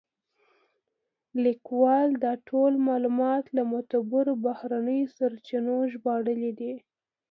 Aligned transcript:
لیکوال 1.43 2.09
دا 2.23 2.33
ټول 2.47 2.71
معلومات 2.87 3.43
له 3.55 3.61
معتبرو 3.71 4.33
بهرنیو 4.45 5.11
سرچینو 5.17 5.75
ژباړلي 5.91 6.51
دي. 6.59 6.73